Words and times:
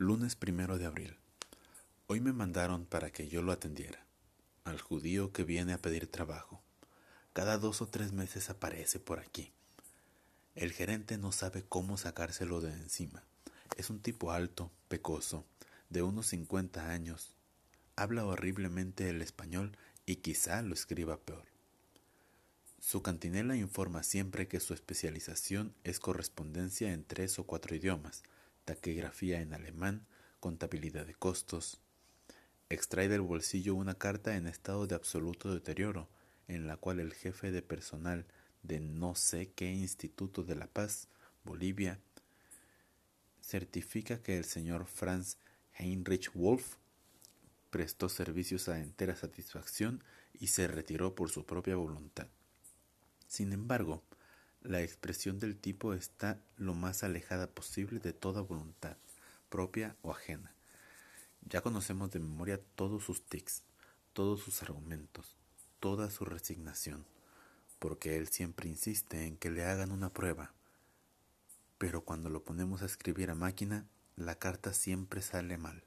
Lunes 0.00 0.34
primero 0.34 0.78
de 0.78 0.86
abril. 0.86 1.18
Hoy 2.06 2.22
me 2.22 2.32
mandaron 2.32 2.86
para 2.86 3.10
que 3.10 3.28
yo 3.28 3.42
lo 3.42 3.52
atendiera, 3.52 4.06
al 4.64 4.80
judío 4.80 5.30
que 5.30 5.44
viene 5.44 5.74
a 5.74 5.78
pedir 5.78 6.06
trabajo. 6.06 6.62
Cada 7.34 7.58
dos 7.58 7.82
o 7.82 7.86
tres 7.86 8.10
meses 8.10 8.48
aparece 8.48 8.98
por 8.98 9.18
aquí. 9.18 9.52
El 10.54 10.72
gerente 10.72 11.18
no 11.18 11.32
sabe 11.32 11.66
cómo 11.68 11.98
sacárselo 11.98 12.62
de 12.62 12.72
encima. 12.72 13.24
Es 13.76 13.90
un 13.90 14.00
tipo 14.00 14.32
alto, 14.32 14.70
pecoso, 14.88 15.44
de 15.90 16.00
unos 16.00 16.28
cincuenta 16.28 16.88
años. 16.88 17.34
Habla 17.94 18.24
horriblemente 18.24 19.10
el 19.10 19.20
español 19.20 19.76
y 20.06 20.16
quizá 20.16 20.62
lo 20.62 20.72
escriba 20.72 21.18
peor. 21.18 21.44
Su 22.80 23.02
cantinela 23.02 23.54
informa 23.54 24.02
siempre 24.02 24.48
que 24.48 24.60
su 24.60 24.72
especialización 24.72 25.74
es 25.84 26.00
correspondencia 26.00 26.90
en 26.90 27.04
tres 27.04 27.38
o 27.38 27.44
cuatro 27.44 27.76
idiomas, 27.76 28.22
taquigrafía 28.74 29.40
en 29.40 29.52
alemán, 29.52 30.06
contabilidad 30.38 31.04
de 31.04 31.14
costos. 31.14 31.80
Extrae 32.68 33.08
del 33.08 33.20
bolsillo 33.20 33.74
una 33.74 33.94
carta 33.94 34.36
en 34.36 34.46
estado 34.46 34.86
de 34.86 34.94
absoluto 34.94 35.52
deterioro, 35.52 36.08
en 36.46 36.68
la 36.68 36.76
cual 36.76 37.00
el 37.00 37.12
jefe 37.12 37.50
de 37.50 37.62
personal 37.62 38.26
de 38.62 38.78
no 38.78 39.16
sé 39.16 39.50
qué 39.54 39.72
Instituto 39.72 40.44
de 40.44 40.54
la 40.54 40.68
Paz, 40.68 41.08
Bolivia, 41.42 41.98
certifica 43.40 44.22
que 44.22 44.38
el 44.38 44.44
señor 44.44 44.86
Franz 44.86 45.36
Heinrich 45.74 46.32
Wolf 46.32 46.76
prestó 47.70 48.08
servicios 48.08 48.68
a 48.68 48.78
entera 48.78 49.16
satisfacción 49.16 50.04
y 50.38 50.46
se 50.48 50.68
retiró 50.68 51.16
por 51.16 51.30
su 51.30 51.44
propia 51.44 51.74
voluntad. 51.74 52.28
Sin 53.26 53.52
embargo, 53.52 54.04
la 54.62 54.82
expresión 54.82 55.38
del 55.38 55.56
tipo 55.56 55.94
está 55.94 56.38
lo 56.58 56.74
más 56.74 57.02
alejada 57.02 57.46
posible 57.46 57.98
de 57.98 58.12
toda 58.12 58.42
voluntad, 58.42 58.96
propia 59.48 59.96
o 60.02 60.10
ajena. 60.10 60.52
Ya 61.48 61.62
conocemos 61.62 62.10
de 62.10 62.18
memoria 62.18 62.60
todos 62.76 63.04
sus 63.04 63.22
tics, 63.22 63.62
todos 64.12 64.40
sus 64.40 64.62
argumentos, 64.62 65.34
toda 65.80 66.10
su 66.10 66.26
resignación, 66.26 67.06
porque 67.78 68.18
él 68.18 68.28
siempre 68.28 68.68
insiste 68.68 69.26
en 69.26 69.38
que 69.38 69.50
le 69.50 69.64
hagan 69.64 69.92
una 69.92 70.12
prueba. 70.12 70.52
Pero 71.78 72.02
cuando 72.02 72.28
lo 72.28 72.44
ponemos 72.44 72.82
a 72.82 72.86
escribir 72.86 73.30
a 73.30 73.34
máquina, 73.34 73.86
la 74.16 74.34
carta 74.34 74.74
siempre 74.74 75.22
sale 75.22 75.56
mal. 75.56 75.84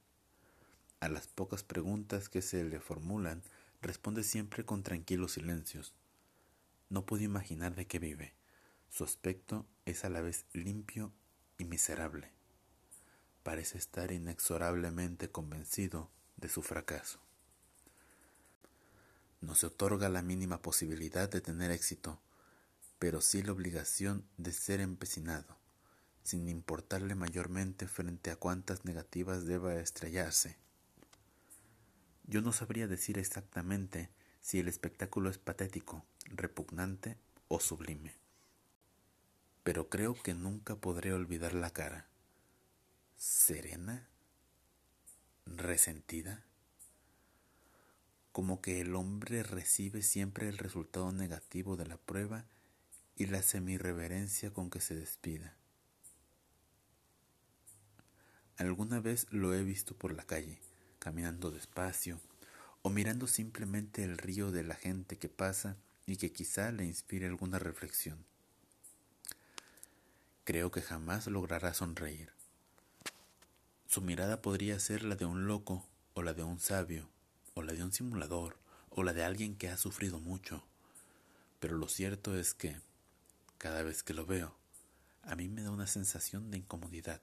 A 1.00 1.10
las 1.10 1.28
pocas 1.28 1.62
preguntas 1.62 2.28
que 2.28 2.42
se 2.42 2.64
le 2.64 2.80
formulan, 2.80 3.44
responde 3.84 4.24
siempre 4.24 4.66
con 4.66 4.82
tranquilos 4.82 5.34
silencios. 5.34 5.94
No 6.90 7.06
puedo 7.06 7.24
imaginar 7.24 7.76
de 7.76 7.86
qué 7.86 8.00
vive 8.00 8.34
su 8.94 9.04
aspecto 9.04 9.66
es 9.88 10.06
a 10.06 10.10
la 10.10 10.22
vez 10.22 10.46
limpio 10.54 11.12
y 11.58 11.66
miserable. 11.66 12.32
Parece 13.42 13.80
estar 13.80 14.12
inexorablemente 14.12 15.32
convencido 15.32 16.12
de 16.38 16.48
su 16.48 16.62
fracaso. 16.62 17.20
No 19.42 19.56
se 19.56 19.66
otorga 19.66 20.10
la 20.10 20.22
mínima 20.22 20.62
posibilidad 20.62 21.28
de 21.28 21.42
tener 21.42 21.72
éxito, 21.72 22.22
pero 23.00 23.20
sí 23.20 23.42
la 23.42 23.54
obligación 23.54 24.28
de 24.38 24.52
ser 24.52 24.80
empecinado, 24.80 25.58
sin 26.22 26.48
importarle 26.48 27.16
mayormente 27.16 27.88
frente 27.88 28.30
a 28.30 28.36
cuántas 28.36 28.86
negativas 28.86 29.48
deba 29.48 29.74
estrellarse. 29.74 30.56
Yo 32.26 32.44
no 32.44 32.54
sabría 32.54 32.86
decir 32.86 33.18
exactamente 33.18 34.12
si 34.40 34.60
el 34.60 34.68
espectáculo 34.68 35.32
es 35.32 35.40
patético, 35.40 36.06
repugnante 36.36 37.18
o 37.48 37.60
sublime 37.60 38.23
pero 39.64 39.88
creo 39.88 40.14
que 40.14 40.34
nunca 40.34 40.76
podré 40.76 41.14
olvidar 41.14 41.54
la 41.54 41.72
cara. 41.72 42.08
Serena, 43.16 44.10
resentida, 45.46 46.44
como 48.34 48.62
que 48.62 48.82
el 48.82 48.96
hombre 48.96 49.44
recibe 49.44 50.02
siempre 50.02 50.50
el 50.50 50.58
resultado 50.58 51.12
negativo 51.14 51.78
de 51.78 51.86
la 51.86 51.98
prueba 51.98 52.46
y 53.16 53.28
la 53.28 53.42
semirreverencia 53.42 54.52
con 54.52 54.70
que 54.70 54.82
se 54.82 54.96
despida. 54.96 55.56
Alguna 58.58 59.00
vez 59.00 59.28
lo 59.32 59.54
he 59.54 59.64
visto 59.64 59.96
por 59.96 60.14
la 60.14 60.24
calle, 60.24 60.60
caminando 61.00 61.52
despacio, 61.52 62.20
o 62.82 62.90
mirando 62.90 63.28
simplemente 63.28 64.04
el 64.04 64.18
río 64.18 64.52
de 64.52 64.64
la 64.64 64.76
gente 64.76 65.18
que 65.18 65.30
pasa 65.30 65.78
y 66.06 66.18
que 66.18 66.34
quizá 66.34 66.72
le 66.72 66.86
inspire 66.86 67.28
alguna 67.28 67.60
reflexión 67.60 68.26
creo 70.44 70.72
que 70.72 70.82
jamás 70.82 71.28
logrará 71.28 71.74
sonreír. 71.74 72.32
Su 73.88 74.02
mirada 74.02 74.42
podría 74.42 74.80
ser 74.80 75.04
la 75.04 75.16
de 75.16 75.26
un 75.26 75.48
loco, 75.48 75.88
o 76.14 76.22
la 76.22 76.34
de 76.34 76.44
un 76.44 76.60
sabio, 76.60 77.08
o 77.54 77.64
la 77.64 77.74
de 77.74 77.84
un 77.84 77.94
simulador, 77.94 78.58
o 78.90 79.04
la 79.04 79.14
de 79.14 79.24
alguien 79.24 79.56
que 79.56 79.70
ha 79.70 79.78
sufrido 79.78 80.20
mucho. 80.20 80.64
Pero 81.60 81.78
lo 81.78 81.88
cierto 81.88 82.38
es 82.38 82.54
que, 82.54 82.76
cada 83.58 83.84
vez 83.84 84.04
que 84.04 84.14
lo 84.14 84.26
veo, 84.26 84.56
a 85.22 85.36
mí 85.36 85.48
me 85.48 85.64
da 85.64 85.72
una 85.72 85.88
sensación 85.88 86.52
de 86.52 86.58
incomodidad, 86.58 87.22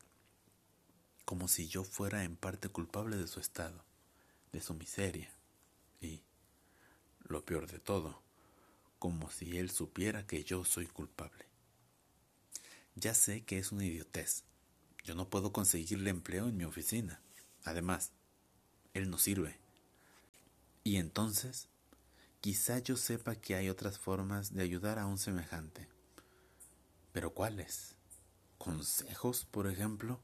como 1.24 1.46
si 1.46 1.68
yo 1.68 1.84
fuera 1.84 2.24
en 2.24 2.36
parte 2.36 2.68
culpable 2.68 3.16
de 3.16 3.26
su 3.26 3.38
estado, 3.40 3.84
de 4.52 4.60
su 4.62 4.74
miseria, 4.74 5.30
y, 6.00 6.22
lo 7.24 7.44
peor 7.44 7.66
de 7.70 7.78
todo, 7.78 8.22
como 8.98 9.30
si 9.30 9.58
él 9.58 9.70
supiera 9.70 10.26
que 10.26 10.42
yo 10.42 10.64
soy 10.64 10.86
culpable. 10.86 11.49
Ya 13.00 13.14
sé 13.14 13.44
que 13.44 13.58
es 13.58 13.72
una 13.72 13.86
idiotez. 13.86 14.44
Yo 15.04 15.14
no 15.14 15.30
puedo 15.30 15.54
conseguirle 15.54 16.10
empleo 16.10 16.48
en 16.48 16.58
mi 16.58 16.64
oficina. 16.64 17.22
Además, 17.64 18.12
él 18.92 19.08
no 19.08 19.16
sirve. 19.16 19.58
Y 20.84 20.96
entonces, 20.96 21.70
quizá 22.42 22.78
yo 22.78 22.98
sepa 22.98 23.36
que 23.36 23.54
hay 23.54 23.70
otras 23.70 23.98
formas 23.98 24.52
de 24.52 24.62
ayudar 24.62 24.98
a 24.98 25.06
un 25.06 25.16
semejante. 25.16 25.88
¿Pero 27.12 27.32
cuáles? 27.32 27.96
¿Consejos, 28.58 29.46
por 29.46 29.66
ejemplo? 29.66 30.20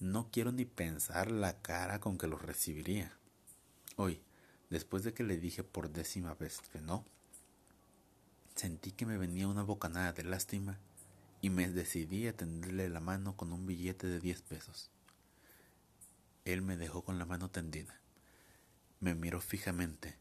No 0.00 0.30
quiero 0.30 0.52
ni 0.52 0.66
pensar 0.66 1.30
la 1.30 1.62
cara 1.62 1.98
con 1.98 2.18
que 2.18 2.26
los 2.26 2.42
recibiría. 2.42 3.16
Hoy, 3.96 4.20
después 4.68 5.02
de 5.02 5.14
que 5.14 5.22
le 5.22 5.38
dije 5.38 5.64
por 5.64 5.88
décima 5.88 6.34
vez 6.34 6.60
que 6.70 6.82
no, 6.82 7.06
sentí 8.54 8.92
que 8.92 9.06
me 9.06 9.16
venía 9.16 9.48
una 9.48 9.62
bocanada 9.62 10.12
de 10.12 10.24
lástima 10.24 10.78
y 11.40 11.50
me 11.50 11.68
decidí 11.68 12.26
a 12.26 12.36
tenderle 12.36 12.88
la 12.88 13.00
mano 13.00 13.36
con 13.36 13.52
un 13.52 13.66
billete 13.66 14.06
de 14.06 14.20
diez 14.20 14.42
pesos. 14.42 14.90
Él 16.44 16.62
me 16.62 16.76
dejó 16.76 17.02
con 17.02 17.18
la 17.18 17.26
mano 17.26 17.50
tendida. 17.50 18.00
Me 19.00 19.14
miró 19.14 19.40
fijamente, 19.40 20.16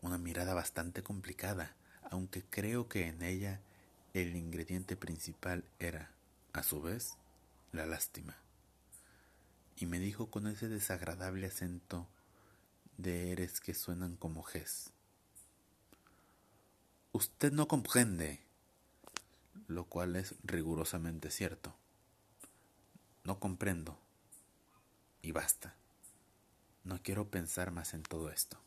una 0.00 0.18
mirada 0.18 0.54
bastante 0.54 1.02
complicada, 1.02 1.74
aunque 2.10 2.44
creo 2.44 2.88
que 2.88 3.06
en 3.06 3.22
ella 3.22 3.60
el 4.14 4.36
ingrediente 4.36 4.96
principal 4.96 5.64
era, 5.78 6.12
a 6.52 6.62
su 6.62 6.80
vez, 6.80 7.16
la 7.72 7.86
lástima. 7.86 8.36
Y 9.76 9.86
me 9.86 9.98
dijo 9.98 10.30
con 10.30 10.46
ese 10.46 10.68
desagradable 10.68 11.46
acento 11.46 12.08
de 12.96 13.32
eres 13.32 13.60
que 13.60 13.74
suenan 13.74 14.16
como 14.16 14.42
ges. 14.42 14.92
Usted 17.12 17.52
no 17.52 17.66
comprende 17.66 18.40
lo 19.70 19.84
cual 19.84 20.16
es 20.16 20.34
rigurosamente 20.42 21.30
cierto. 21.30 21.74
No 23.24 23.38
comprendo. 23.38 23.98
Y 25.22 25.32
basta. 25.32 25.74
No 26.84 27.00
quiero 27.02 27.30
pensar 27.30 27.70
más 27.70 27.94
en 27.94 28.02
todo 28.02 28.30
esto. 28.30 28.58